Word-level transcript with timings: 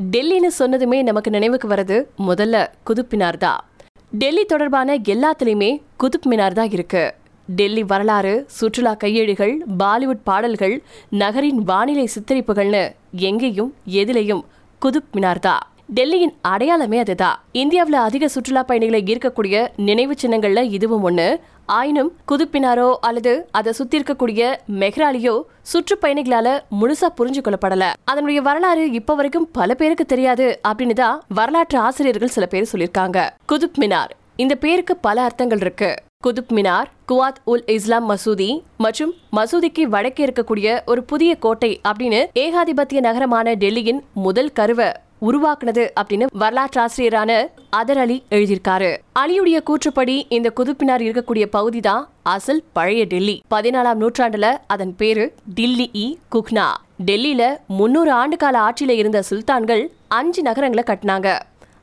டெல்லின்னு 0.00 0.48
சொன்னதுமே 0.58 1.02
நமக்கு 1.02 1.30
நினைவுக்கு 1.30 1.68
வர்றது 1.68 2.06
முதல்ல 2.18 2.56
குதுப் 2.86 3.12
மினார் 3.12 3.36
தான் 3.36 3.64
டெல்லி 4.12 4.44
தொடர்பான 4.44 4.96
எல்லாத்துலேயுமே 4.96 5.70
குதுப் 6.02 6.26
மினார் 6.30 6.52
தான் 6.52 6.70
இருக்கு. 6.70 7.14
டெல்லி 7.48 7.82
வரலாறு 7.82 8.44
சுற்றுலா 8.46 8.96
கையேடுகள் 9.04 9.54
பாலிவுட் 9.78 10.22
பாடல்கள் 10.24 10.82
நகரின் 11.08 11.62
வானிலை 11.64 12.08
சித்தரிப்புகள்னு 12.14 12.94
எங்கேயும் 13.10 13.74
எதிலையும் 13.86 14.44
குதுப் 14.82 15.10
மினார் 15.14 15.38
தான் 15.38 15.64
டெல்லியின் 15.94 16.34
அடையாளமே 16.42 16.98
அதுதான். 16.98 17.40
இந்தியாவில் 17.52 17.94
அதிக 17.94 18.28
சுற்றுலா 18.28 18.62
பயணிகளை 18.62 19.02
ஈர்க்கக்கூடிய 19.02 19.66
நினைவு 19.76 20.14
சின்னங்கள்ல 20.22 20.62
இதுவும் 20.62 21.02
ஒன்று 21.02 21.40
ஆயினும் 21.66 22.16
குதுப்பினாரோ 22.28 22.94
அல்லது 23.00 23.48
அதை 23.50 23.72
சுத்தி 23.72 23.98
இருக்கக்கூடிய 23.98 24.56
மெஹ்ராலியோ 24.78 25.42
சுற்றுப்பயணிகளால 25.72 26.60
முழுசா 26.80 27.08
புரிஞ்சு 27.18 27.40
கொள்ளப்படல. 27.44 27.92
அதனுடைய 28.04 28.40
வரலாறு 28.40 28.90
இப்ப 28.90 29.14
வரைக்கும் 29.14 29.50
பல 29.52 29.74
பேருக்கு 29.74 30.04
தெரியாது 30.04 30.60
அப்படின்னு 30.68 30.92
தான் 30.92 31.22
வரலாற்று 31.28 31.78
ஆசிரியர்கள் 31.78 32.28
சில 32.28 32.46
பேர் 32.46 32.68
சொல்லியிருக்காங்க. 32.72 33.30
குதுப் 33.52 33.78
மினார். 33.80 34.10
இந்த 34.36 34.54
பேருக்கு 34.54 34.96
பல 34.96 35.22
அர்த்தங்கள் 35.22 35.58
இருக்கு. 35.58 35.94
குதுப் 36.26 36.52
மினார் 36.52 36.84
குவாத் 37.08 37.36
உல் 37.46 37.70
இஸ்லாம் 37.70 38.10
மசூதி 38.10 38.60
மற்றும் 38.76 39.14
மசூதிக்கு 39.36 39.82
வடக்கே 39.82 40.24
இருக்கக்கூடிய 40.24 40.80
ஒரு 40.86 41.04
புதிய 41.04 41.34
கோட்டை 41.34 41.80
அப்படின்னு 41.88 42.26
ஏகாதிபத்திய 42.34 43.00
நகரமான 43.00 43.54
டெல்லியின் 43.54 44.00
முதல் 44.14 44.52
கருவை 44.52 44.92
உருவாக்குனது 45.20 45.88
அப்படின்னு 46.00 46.26
வரலாற்று 46.32 46.80
ஆசிரியரான 46.80 47.48
அதர் 47.76 47.98
அலி 47.98 48.24
எழுதியிருக்காரு. 48.30 48.96
அலியுடைய 49.18 49.58
கூற்றுப்படி 49.66 50.22
இந்த 50.28 50.52
குதுப்பினார் 50.56 51.04
இருக்கக்கூடிய 51.06 51.46
பகுதி 51.46 51.80
தான் 51.80 52.08
அசல் 52.22 52.64
பழைய 52.72 53.04
டெல்லி. 53.04 53.42
பதினாலாம் 53.54 54.02
நூற்றாண்டுல 54.02 54.56
அதன் 54.66 54.96
பேரு 54.96 55.34
டில்லி 55.54 55.90
இ 55.92 56.18
குக்னா. 56.34 56.66
டெல்லியில 57.06 57.56
முன்னூறு 57.66 58.12
ஆண்டு 58.12 58.36
கால 58.36 58.58
ஆட்சியில 58.58 58.90
இருந்த 58.90 59.22
சுல்தான்கள் 59.30 59.86
அஞ்சு 60.08 60.42
நகரங்களை 60.42 60.84
கட்டினாங்க. 60.86 61.40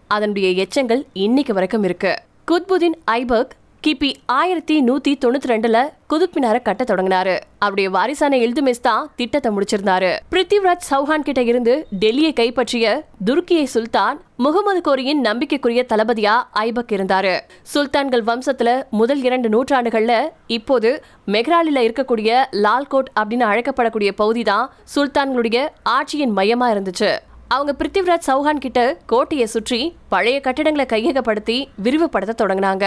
அதனுடைய 0.07 0.65
எச்சங்கள் 0.65 1.03
இன்னைக்கு 1.13 1.53
வரைக்கும் 1.53 1.83
இருக்கு. 1.83 2.15
குத்புதீன் 2.51 2.97
ஐபக் 3.05 3.51
கிபி 3.85 4.09
ஆயிரத்தி 4.25 4.75
நூத்தி 4.87 5.11
தொண்ணூத்தி 5.23 5.47
ரெண்டுல 5.51 5.77
குதுப்பினார 6.11 6.61
கட்ட 6.61 6.83
தொடங்கினாரு. 6.83 7.33
அவருடைய 7.59 7.89
வாரிசான 7.89 8.37
இல்துமிஸ் 8.37 8.81
தான் 8.81 9.09
திட்டத்தை 9.15 9.49
முடிச்சிருந்தாரு. 9.55 10.11
பிருத்திவிராஜ் 10.33 10.85
சௌஹான் 10.91 11.25
கிட்ட 11.27 11.41
இருந்து 11.41 11.87
டெல்லியை 12.03 12.33
கைப்பற்றிய 12.33 13.03
துருக்கியை 13.25 13.63
சுல்தான் 13.63 14.21
முகமது 14.37 14.81
கோரியின் 14.81 15.21
நம்பிக்கைக்குரிய 15.21 15.85
தளபதியா 15.89 16.35
ஐபக் 16.51 16.93
இருந்தாரு. 16.97 17.35
சுல்தான்கள் 17.73 18.25
வம்சத்துல 18.29 18.81
முதல் 18.89 19.21
இரண்டு 19.21 19.49
நூற்றாண்டுகள்ல 19.49 20.13
இப்போது 20.47 21.03
மெக்ராலில 21.27 21.85
இருக்கக்கூடிய 21.87 22.41
லால்கோட் 22.65 23.13
அப்படின்னு 23.19 23.47
அழைக்கப்படக்கூடிய 23.51 24.11
பகுதி 24.15 24.43
தான் 24.43 24.69
சுல்தான்களுடைய 24.95 25.67
ஆட்சியின் 25.97 26.35
மையமா 26.39 26.69
இருந்துச்சு. 26.75 27.11
அவங்க 27.47 27.73
பிருத்திவிராஜ் 27.79 28.29
சௌஹான் 28.31 28.65
கிட்ட 28.67 28.97
கோட்டையை 29.05 29.45
சுற்றி 29.45 29.95
பழைய 30.09 30.37
கட்டிடங்களை 30.39 30.85
கையகப்படுத்தி 30.93 31.57
விரிவுபடுத்த 31.83 32.43
தொடங்கினாங்க. 32.43 32.85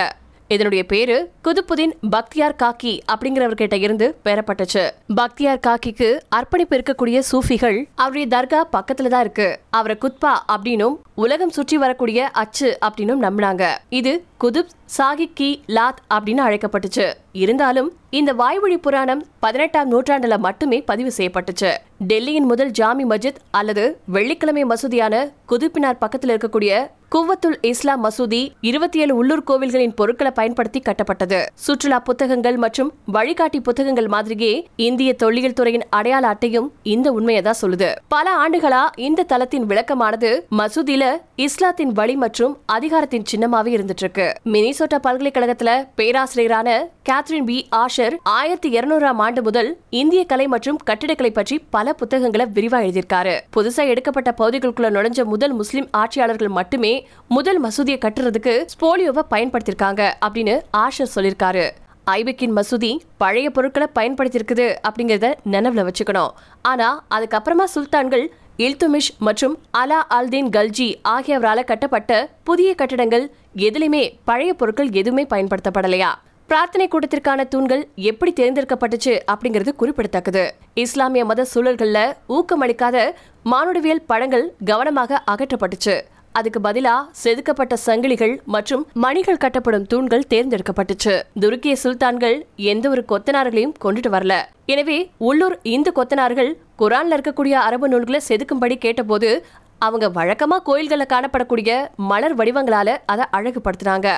இதனுடைய 0.48 0.86
பேரு 0.86 1.30
குதுப்புதீன் 1.44 1.92
பக்தியார் 2.10 2.56
காக்கி 2.62 3.00
அப்படிங்கிறவர்கிட்ட 3.12 3.74
இருந்து 3.74 4.16
பெறப்பட்டுச்சு. 4.24 4.90
பக்தியார் 5.14 5.60
காக்கிக்கு 5.66 6.18
அர்ப்பணிப்பு 6.28 6.76
இருக்கக்கூடிய 6.76 7.22
சூஃபிகள் 7.32 7.84
அவருடைய 7.94 8.26
தர்கா 8.28 8.76
பக்கத்துல 8.76 9.08
தான் 9.08 9.20
இருக்கு. 9.20 9.58
அவரை 9.70 9.96
குத்பா 10.00 10.32
அப்படின்னும் 10.52 10.96
உலகம் 11.14 11.50
சுற்றி 11.50 11.78
வரக்கூடிய 11.78 12.28
அச்சு 12.28 12.78
அப்படின்னும் 12.86 13.22
நம்பினாங்க. 13.22 13.68
இது 13.88 14.24
குதுப் 14.40 14.70
சாகிக் 14.98 15.34
கி 15.34 15.62
லாத் 15.66 16.02
அப்படின்னு 16.14 16.42
அழைக்கப்பட்டுச்சு. 16.48 17.12
இருந்தாலும் 17.32 17.92
இந்த 18.10 18.32
வாய்வழி 18.32 18.78
புராணம் 18.78 19.26
பதினெட்டாம் 19.38 19.92
நூற்றாண்டுல 19.92 20.38
மட்டுமே 20.38 20.80
பதிவு 20.80 21.12
செய்யப்பட்டுச்சு. 21.16 21.76
டெல்லியின் 22.08 22.48
முதல் 22.52 22.70
ஜாமி 22.70 23.04
மஸ்ஜித் 23.04 23.42
அல்லது 23.50 24.00
வெள்ளிக்கிழமை 24.04 24.64
மசூதியான 24.64 25.32
குதுப்பினார் 25.48 25.98
பக்கத்தில் 25.98 26.36
இருக்கக்கூடிய 26.36 26.88
குவத்துல் 27.16 27.56
இஸ்லாம் 27.60 28.04
மசூதி 28.04 28.52
இருபத்தி 28.60 28.98
ஏழு 28.98 29.16
உள்ளூர் 29.16 29.42
கோவில்களின் 29.48 29.94
பொருட்களை 29.94 30.32
பயன்படுத்தி 30.34 30.82
கட்டப்பட்டது. 30.86 31.46
சுற்றுலா 31.54 31.98
புத்தகங்கள் 31.98 32.56
மற்றும் 32.56 32.92
வழிகாட்டி 33.06 33.60
புத்தகங்கள் 33.60 34.06
மாதிரியே 34.06 34.66
இந்திய 34.76 35.14
தொல்லியல் 35.14 35.52
துறையின் 35.52 35.84
அடையாள 35.90 36.26
அட்டையும் 36.28 36.72
இந்த 36.82 37.12
உண்மையை 37.12 37.42
தான் 37.42 37.58
சொல்லுது. 37.62 37.92
பல 38.08 38.36
ஆண்டுகளா 38.36 38.82
இந்த 38.96 39.22
தளத்தின் 39.22 39.64
விளக்கமானது 39.64 40.46
மசூதியில 40.58 41.04
இஸ்லாத்தின் 41.36 41.92
வழி 41.92 42.16
மற்றும் 42.16 42.58
அதிகாரத்தின் 42.66 43.26
சின்னமாவே 43.32 43.72
இருந்துட்டு 43.76 44.04
இருக்கு 44.06 44.32
மினிசோட்டா 44.44 45.00
பல்கலைக்கழகத்துல 45.06 45.86
பேராசிரியரான 45.96 46.78
கேத்ரின் 47.04 47.44
பி. 47.44 47.68
ஆஷர் 47.76 48.14
ஆயிரத்தி 48.22 48.78
இருநூறாம் 48.78 49.16
ஆண்டு 49.16 49.42
முதல் 49.42 49.78
இந்திய 49.90 50.24
கலை 50.24 50.46
மற்றும் 50.46 50.76
கட்டிடக்கலை 50.84 51.30
பற்றி 51.30 51.58
பல 51.58 51.92
புத்தகங்களை 51.92 52.46
விரிவா 52.54 52.80
எழுதியிருக்காரு. 52.86 53.40
புதுசா 53.56 53.88
எடுக்கப்பட்ட 53.94 54.34
பகுதிகளுக்குள்ள 54.42 54.90
நுழைஞ்ச 54.98 55.24
முதல் 55.24 55.52
முஸ்லிம் 55.52 55.88
ஆட்சியாளர்கள் 55.90 56.48
மட்டுமே 56.48 57.05
முதல் 57.28 57.62
மசூதியை 57.62 57.98
கட்டுறதுக்கு 57.98 58.66
ஸ்போலியோவை 58.74 59.22
பயன்படுத்திருக்காங்க 59.30 60.12
அப்படின்னு 60.26 60.60
ஆஷர் 60.76 61.12
சொல்லியிருக்காரு. 61.14 61.70
ஐபிக்கின் 62.10 62.56
மசூதி 62.58 62.96
பழைய 63.16 63.50
பொருட்களை 63.50 63.88
பயன்படுத்தியிருக்குது 63.94 64.66
அப்படிங்கிறத 64.88 65.34
நினைவில் 65.42 65.84
வச்சுக்கணும். 65.84 66.34
ஆனா 66.62 67.04
அதுக்கப்புறமா 67.10 67.64
சுல்தான்கள் 67.74 68.26
இல்துமிஷ் 68.56 69.14
மற்றும் 69.18 69.58
அலா 69.70 70.06
அல்தீன் 70.10 70.48
கல்ஜி 70.56 70.94
ஆகியவரால 71.08 71.64
கட்டப்பட்ட 71.64 72.30
புதிய 72.44 72.74
கட்டடங்கள் 72.74 73.32
எதுலையுமே 73.56 74.12
பழைய 74.24 74.54
பொருட்கள் 74.54 74.90
எதுவுமே 74.90 75.24
பயன்படுத்தப்படலையா? 75.24 76.12
பிரார்த்தனை 76.46 76.88
கூட்டத்திற்கான 76.88 77.48
தூண்கள் 77.48 77.88
எப்படி 77.96 78.32
தேர்ந்தெடுக்கப்பட்டுச்சு 78.32 79.20
அப்படிங்கிறது 79.32 79.72
குறிப்பிடத்தக்கது. 79.72 80.54
இஸ்லாமிய 80.74 81.24
மத 81.24 81.44
சூழல்களில் 81.44 82.14
ஊக்கமளிக்காத 82.28 83.12
மானுடவியல் 83.42 84.02
படங்கள் 84.06 84.54
கவனமாக 84.64 85.22
அகற்றப்பட்டுச்சு. 85.30 86.00
அதுக்கு 86.38 86.60
பதிலா 86.60 86.94
செதுக்கப்பட்ட 87.24 87.74
சங்கிலிகள் 87.86 88.34
மற்றும் 88.44 88.86
மணிகள் 88.92 89.42
கட்டப்படும் 89.44 89.86
தூண்கள் 89.86 90.26
தேர்ந்தெடுக்கப்பட்டுச்சு. 90.30 91.14
துருக்கிய 91.40 91.74
சுல்தான்கள் 91.82 92.36
எந்த 92.56 92.88
ஒரு 92.88 93.04
கொத்தனார்களையும் 93.08 93.74
கொண்டுட்டு 93.84 94.10
வரல. 94.16 94.34
எனவே 94.66 94.98
உள்ளூர் 95.18 95.58
இந்து 95.62 95.92
கொத்தனார்கள் 95.96 96.50
குரான்ல 96.78 97.16
இருக்கக்கூடிய 97.16 97.56
அரபு 97.68 97.88
நூல்களை 97.88 98.20
செதுக்கும்படி 98.28 98.76
கேட்டபோது 98.76 99.30
அவங்க 99.78 100.08
வழக்கமா 100.08 100.58
கோயில்களில் 100.68 101.12
காணப்படக்கூடிய 101.12 101.72
மலர் 102.10 102.36
வடிவங்களால 102.36 102.96
அதை 103.06 103.24
அழகுபடுத்தினாங்க. 103.32 104.08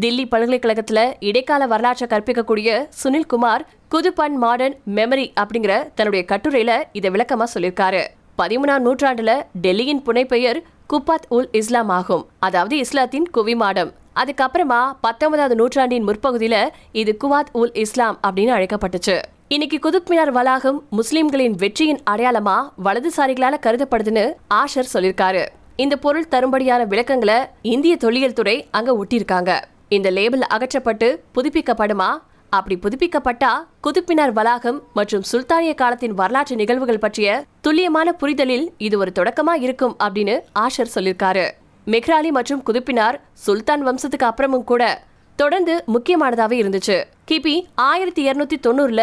தில்லி 0.00 0.24
பல்கலைக்கழகத்துல 0.32 1.00
இடைக்கால 1.20 1.66
வரலாற்றை 1.66 2.06
கற்பிக்கக்கூடிய 2.10 2.70
சுனில் 3.02 3.30
குமார் 3.32 3.66
குதுப் 3.90 4.36
மாடர்ன் 4.36 4.76
மெமரி 4.94 5.26
அப்படிங்கிற 5.42 5.74
தன்னுடைய 5.94 6.24
கட்டுரையில 6.28 6.72
இதை 6.92 7.10
விளக்கமா 7.10 7.46
சொல்லியிருக்காரு. 7.54 8.02
பதிமூணாம் 8.38 8.84
நூற்றாண்டுல 8.86 9.32
டெல்லியின் 9.62 10.02
புனைப்பெயர் 10.06 10.60
குப்பாத் 10.92 11.26
உல் 11.30 11.48
இஸ்லாம் 11.52 11.88
ஆகும். 11.88 12.26
அதாவது 12.38 12.76
இஸ்லாத்தின் 12.76 13.30
குவிமாடம். 13.34 13.92
அதுக்கப்புறமா 14.16 14.92
பத்தொன்பதாவது 15.00 15.54
நூற்றாண்டின் 15.54 16.06
முற்பகுதியில 16.06 16.68
இது 16.92 17.16
குவாத் 17.24 17.50
உல் 17.54 17.70
இஸ்லாம் 17.72 18.18
அப்படின்னு 18.26 18.66
அழைக்கப்பட்டுச்சு. 18.66 19.22
இன்னைக்கு 19.48 19.78
குதுப் 19.78 20.10
மினார் 20.10 20.30
வளாகம் 20.30 20.86
முஸ்லிம்களின் 20.90 21.54
வெற்றியின் 21.54 22.00
அடையாளமா 22.10 22.72
வலதுசாரிகளால 22.84 23.54
கருதப்படுதுன்னு 23.62 24.32
ஆஷர் 24.54 24.84
சொல்லியிருக்காரு 24.92 25.46
இந்த 25.76 25.96
பொருள் 25.96 26.28
தரும்படியான 26.30 26.86
விளக்கங்களை 26.86 27.40
இந்திய 27.62 27.96
தொல்லியல் 27.96 28.32
துறை 28.32 28.68
அங்க 28.70 29.04
ஒட்டியிருக்காங்க. 29.04 29.60
இந்த 29.88 30.10
லேபிள் 30.10 30.40
அகற்றப்பட்டு 30.40 31.22
புதுப்பிக்கப்படுமா 31.34 32.08
அப்படி 32.50 32.76
புதுப்பிக்கப்பட்டா 32.82 33.50
குதுப்பினார் 33.86 34.32
வளாகம் 34.32 34.82
மற்றும் 34.94 35.24
சுல்தானிய 35.32 35.74
காலத்தின் 35.74 36.14
வரலாற்று 36.14 36.56
நிகழ்வுகள் 36.56 36.98
பற்றிய 36.98 37.44
துல்லியமான 37.60 38.12
புரிதலில் 38.12 38.72
இது 38.78 38.98
ஒரு 38.98 39.12
தொடக்கமா 39.18 39.54
இருக்கும் 39.60 39.96
அப்படின்னு 40.04 40.36
ஆஷர் 40.58 40.94
சொல்லியிருக்காரு 40.94 41.46
மெஹ்ராலி 41.86 42.30
மற்றும் 42.30 42.62
குதுப்பினார் 42.66 43.18
சுல்தான் 43.32 43.86
வம்சத்துக்கு 43.86 44.26
அப்புறமும் 44.30 44.64
கூட 44.64 45.02
தொடர்ந்து 45.36 45.84
முக்கியமானதாவே 45.86 46.56
இருந்துச்சு. 46.62 47.04
கிபி 47.30 47.54
ஆயிரத்தி 47.74 48.30
இருநூத்தி 48.30 48.56
தொண்ணூறுல 48.66 49.02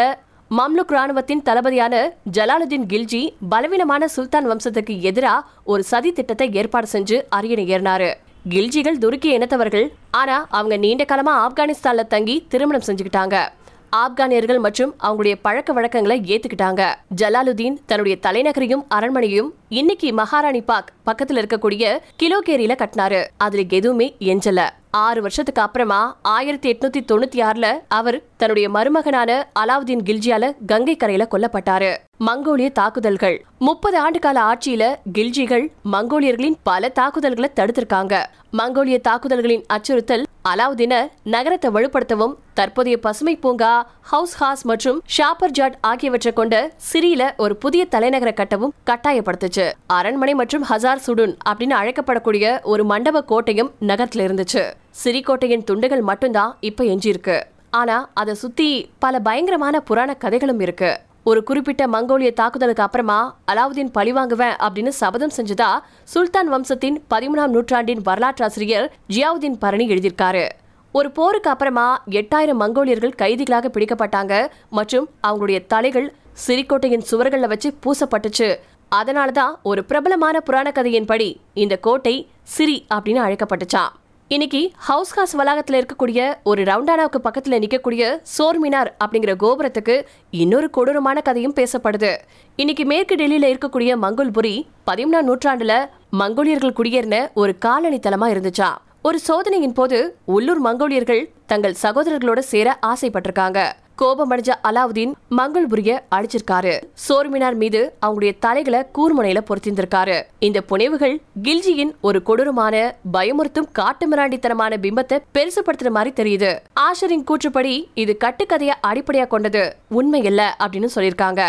மம்லுக் 0.52 0.94
ராணுவத்தின் 0.96 1.42
தளபதியான 1.42 1.96
ஜலாலுதீன் 2.32 2.86
கில்ஜி 2.92 3.22
பலவீனமான 3.50 4.08
சுல்தான் 4.08 4.50
வம்சத்துக்கு 4.50 4.96
எதிரா 5.10 5.34
ஒரு 5.64 5.84
சதி 5.84 6.12
திட்டத்தை 6.12 6.52
ஏற்பாடு 6.52 6.88
செஞ்சு 6.92 7.22
அரியணை 7.30 7.66
ஏறினாரு. 7.70 8.14
கில்ஜிகள் 8.50 9.00
துருக்கிய 9.00 9.38
இனத்தவர்கள். 9.38 9.88
ஆனா 10.12 10.48
அவங்க 10.50 10.78
நீண்ட 10.78 11.04
காலமா 11.04 11.34
ஆப்கானிஸ்தான்ல 11.46 12.08
தங்கி 12.08 12.46
திருமணம் 12.50 12.82
செஞ்சுக்கிட்டாங்க. 12.86 13.48
ஆப்கானியர்கள் 13.96 14.60
மற்றும் 14.60 14.96
அவங்களுடைய 15.04 15.36
பழக்க 15.42 15.74
வழக்கங்களை 15.74 16.22
ஏத்துக்கிட்டாங்க. 16.22 16.96
ஜலாலுதீன் 17.22 17.78
தன்னுடைய 17.86 18.18
தலைநகரையும் 18.22 18.86
அரண்மனையும் 18.96 19.50
இன்னைக்கு 19.70 20.14
மகாராணி 20.14 20.62
பாக் 20.62 20.94
பக்கத்துல 21.06 21.44
இருக்கக்கூடிய 21.44 21.98
கிலோகேரியில 22.24 22.76
கட்டினாரு. 22.76 23.26
அதுல 23.38 23.64
எதுவுமே 23.70 24.16
எஞ்சல. 24.20 24.70
ஆறு 24.98 25.22
வருஷத்துக்கு 25.22 25.62
அப்புறமா 25.62 26.18
ஆயிரத்தி 26.22 26.74
எட்நூத்தி 26.74 27.00
தொண்ணூத்தி 27.12 27.40
ஆறுல 27.48 27.68
அவர் 27.88 28.22
தன்னுடைய 28.38 28.70
மருமகனான 28.70 29.32
அலாவுதீன் 29.60 30.04
கில்ஜியால 30.08 30.52
கங்கை 30.68 30.96
கரையில 30.98 31.28
கொல்லப்பட்டாரு. 31.32 31.96
மங்கோலிய 32.26 32.72
தாக்குதல்கள். 32.72 33.46
முப்பது 33.60 33.98
ஆண்டு 34.00 34.20
கால 34.20 34.38
ஆட்சியில 34.42 34.84
கில்ஜிகள் 35.18 35.66
மங்கோலியர்களின் 35.92 36.56
பல 36.64 36.90
தாக்குதல்களை 36.90 37.50
தடுத்திருக்காங்க. 37.56 38.24
மங்கோலிய 38.58 39.02
தாக்குதல்களின் 39.02 39.66
அச்சுறுத்தல் 39.74 40.24
அலாவுதீன 40.50 41.08
நகரத்தை 41.24 41.72
வலுப்படுத்தவும் 41.72 42.36
தற்போதைய 42.54 43.00
பசுமை 43.00 43.36
பூங்கா 43.36 43.90
ஹவுஸ் 44.02 44.44
ஹாஸ் 44.44 44.64
மற்றும் 44.64 45.02
ஷாப்பர் 45.18 45.56
ஜாட் 45.60 45.78
ஆகியவற்றை 45.82 46.34
கொண்ட 46.34 46.72
சிறியில 46.94 47.36
ஒரு 47.38 47.56
புதிய 47.56 47.86
தலைநகர 47.86 48.32
கட்டவும் 48.32 48.76
கட்டாயப்படுத்துச்சு. 48.86 49.72
அரண்மனை 49.88 50.34
மற்றும் 50.34 50.66
ஹசார் 50.70 51.06
சுடுன் 51.08 51.36
அப்படின்னு 51.50 51.78
அழைக்கப்படக்கூடிய 51.82 52.64
ஒரு 52.64 52.86
மண்டப 52.86 53.24
கோட்டையும் 53.24 53.72
நகரத்துல 53.82 54.26
இருந்துச்சு. 54.28 54.66
சிறிகோட்டையின் 55.04 55.64
துண்டுகள் 55.64 56.02
மட்டும்தான் 56.02 56.58
இப்ப 56.60 56.84
எஞ்சியிருக்கு. 56.84 57.44
ஆனா 57.70 58.10
அதை 58.14 58.34
சுத்தி 58.34 58.90
பல 59.00 59.20
பயங்கரமான 59.20 59.80
புராண 59.80 60.14
கதைகளும் 60.14 60.60
இருக்கு. 60.60 61.00
ஒரு 61.24 61.44
குறிப்பிட்ட 61.44 61.88
மங்கோலிய 61.88 62.34
தாக்குதலுக்கு 62.34 62.84
அப்புறமா 62.84 63.38
அலாவுதீன் 63.52 63.92
பழிவாங்குவேன் 63.98 64.56
அப்படின்னு 64.60 64.88
சபதம் 64.88 65.32
செஞ்சதா 65.38 65.80
சுல்தான் 66.04 66.48
வம்சத்தின் 66.48 67.04
பதிமூணாம் 67.10 67.48
நூற்றாண்டின் 67.48 68.02
வரலாற்றாசிரியர் 68.02 68.94
ஜியாவுதீன் 69.10 69.60
பரணி 69.60 69.88
எழுதியிருக்காரு. 69.90 70.50
ஒரு 70.92 71.12
போருக்கு 71.12 71.50
அப்புறமா 71.50 72.04
எட்டாயிரம் 72.10 72.60
மங்கோலியர்கள் 72.60 73.16
கைதிகளாக 73.16 73.72
பிடிக்கப்பட்டாங்க 73.74 74.48
மற்றும் 74.70 75.10
அவங்களுடைய 75.28 75.66
தலைகள் 75.68 76.14
சிறிக்கோட்டையின் 76.48 77.06
சுவர்களில் 77.12 77.48
வச்சு 77.48 77.74
பூசப்பட்டுச்சு. 77.86 78.56
அதனாலதான் 78.96 79.54
ஒரு 79.64 79.86
பிரபலமான 79.86 80.40
புராண 80.40 80.72
கதையின்படி 80.76 81.36
இந்த 81.54 81.78
கோட்டை 81.78 82.30
சிரி 82.44 82.86
அப்படின்னு 82.94 83.22
அழைக்கப்பட்டுச்சாம். 83.28 83.92
இன்னைக்கு 84.34 84.72
ஹவுஸ் 84.76 85.12
ஹாஸ் 85.18 85.34
வளாகத்தில் 85.36 85.78
இருக்கக்கூடிய 85.82 86.20
ஒரு 86.44 86.64
ரவுண்டானாவுக்கு 86.64 87.20
பக்கத்தில் 87.26 87.56
நிற்கக்கூடிய 87.64 88.04
சோர்மினார் 88.38 88.90
அப்படிங்கிற 89.04 89.34
கோபுரத்துக்கு 89.44 90.06
இன்னொரு 90.30 90.70
கொடூரமான 90.70 91.22
கதையும் 91.22 91.54
பேசப்படுது. 91.54 92.18
இன்னைக்கு 92.56 92.86
மேற்கு 92.86 93.16
டெல்லியில் 93.16 93.48
இருக்கக்கூடிய 93.52 93.92
மங்கோல்புரி 94.06 94.56
பதிமூணாம் 94.88 95.30
நூற்றாண்டுல 95.30 95.76
மங்கோலியர்கள் 96.12 96.78
குடியேறின 96.80 97.28
ஒரு 97.34 97.58
காலனி 97.58 97.98
தலமா 97.98 98.30
இருந்துச்சா? 98.34 98.72
ஒரு 99.02 99.20
சோதனையின் 99.20 99.74
போது 99.74 100.18
உள்ளூர் 100.26 100.62
மங்கோலியர்கள் 100.62 101.24
தங்கள் 101.46 101.76
சகோதரர்களோட 101.84 102.40
சேர 102.40 102.80
ஆசைப்பட்டிருக்காங்க. 102.86 103.72
கோபமடைஞ்ச 104.02 104.52
அலாவுதீன் 104.64 105.14
மங்கள்புரிய 105.38 105.92
அழிச்சிருக்காரு 106.16 106.74
சோர்மினார் 107.08 107.56
மீது 107.56 107.96
அவங்களுடைய 108.06 108.34
தலைகளை 108.40 108.82
கூர்முனையில 108.96 109.42
பொருத்திருந்திருக்காரு 109.50 110.24
இந்த 110.40 110.62
புனைவுகள் 110.62 111.22
கில்ஜியின் 111.44 111.92
ஒரு 112.02 112.24
கொடூரமான 112.24 112.96
பயமுறுத்தும் 113.14 113.70
காட்டுமிராண்டித்தனமான 113.80 114.78
பிம்பத்தை 114.86 115.20
பெருசுபடுத்துற 115.34 115.90
மாதிரி 115.90 116.12
தெரியுது. 116.22 116.60
ஆஷரின் 116.80 117.24
கூற்றுப்படி 117.32 117.84
இது 117.94 118.18
கட்டுக்கதையை 118.24 118.76
அடிப்படையா 118.88 119.28
கொண்டது. 119.28 119.76
உண்மை 119.88 120.24
இல்ல 120.24 120.56
அப்படின்னு 120.64 120.90
சொல்லியிருக்காங்க. 120.96 121.42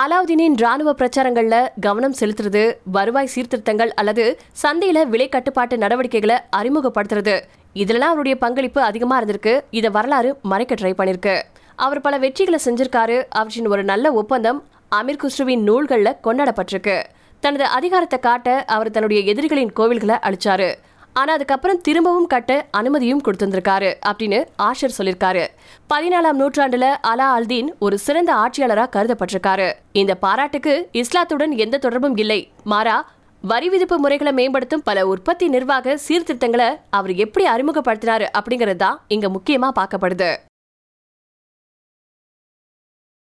அலாவுதீனின் 0.00 0.54
ராணுவ 0.56 0.92
பிரச்சாரங்கள்ல 0.92 1.68
கவனம் 1.80 2.14
செலுத்துறது 2.20 2.76
வருவாய் 2.84 3.30
சீர்திருத்தங்கள் 3.34 3.90
அல்லது 3.94 4.38
சந்தையில 4.62 5.06
விலை 5.06 5.28
கட்டுப்பாட்டு 5.28 5.78
நடவடிக்கைகளை 5.78 6.36
அறிமுகப்படுத்துறது. 6.56 7.40
இதுலலாம் 7.74 8.12
அவருடைய 8.12 8.38
பங்களிப்பு 8.38 8.80
அதிகமா 8.80 9.22
இருந்திருக்கு. 9.22 9.60
இதை 9.70 9.90
வரலாறு 9.90 10.38
மறைக்க 10.42 10.74
ட்ரை 10.74 10.94
பண்ணிருக்கு. 11.00 11.36
அவர் 11.76 12.00
பல 12.00 12.18
வெற்றிகளை 12.18 12.58
செஞ்சிருக்காரு 12.64 13.18
அவற்றின் 13.28 13.66
ஒரு 13.66 13.84
நல்ல 13.84 14.12
ஒப்பந்தம் 14.12 14.62
அமீர் 14.98 15.20
குஸ்ருவின் 15.22 15.66
நூல்களில் 15.68 16.18
கொண்டாடப்பட்டிருக்கு. 16.26 17.02
தனது 17.40 17.64
அதிகாரத்தை 17.64 18.18
காட்ட 18.18 18.64
அவர் 18.64 18.90
தன்னுடைய 18.90 19.22
எதிரிகளின் 19.32 19.72
கோவில்களை 19.78 20.16
அழிச்சாரு. 20.28 20.70
ஆனா 21.20 21.32
அதுக்கப்புறம் 21.32 21.80
திரும்பவும் 21.86 22.28
கட்ட 22.32 22.66
அனுமதியும் 22.70 23.22
கொடுத்திருந்திருக்காரு 23.24 23.90
அப்படின்னு 24.10 24.38
ஆஷர் 24.68 24.94
சொல்லியிருக்காரு 24.98 25.42
பதினாலாம் 25.92 26.38
நூற்றாண்டுல 26.40 26.86
அலா 27.10 27.26
அல்தீன் 27.38 27.68
ஒரு 27.78 27.98
சிறந்த 27.98 28.30
ஆட்சியாளரா 28.34 28.84
கருதப்பட்டிருக்காரு. 28.96 29.72
இந்த 29.92 30.14
பாராட்டுக்கு 30.14 30.88
இஸ்லாத்துடன் 31.00 31.54
எந்த 31.64 31.78
தொடர்பும் 31.78 32.16
இல்லை. 32.16 32.40
மாறா 32.64 32.96
வரி 33.44 33.68
விதிப்பு 33.68 33.98
முறைகளை 33.98 34.32
மேம்படுத்தும் 34.32 34.82
பல 34.84 35.06
உற்பத்தி 35.06 35.48
நிர்வாக 35.48 35.98
சீர்திருத்தங்களை 36.06 36.70
அவர் 36.90 37.14
எப்படி 37.14 37.46
அறிமுகப்படுத்தினாரு 37.54 38.26
அப்படிங்கறது 38.38 38.76
தான் 38.76 39.00
இங்க 39.08 39.28
முக்கியமா 39.28 39.70
பார்க்கப்படுது. 39.80 40.30